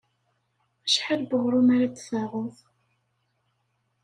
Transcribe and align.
Acḥal 0.85 1.21
n 1.23 1.27
weɣrum 1.29 1.67
ara 1.75 1.87
d-taɣeḍ? 1.87 2.55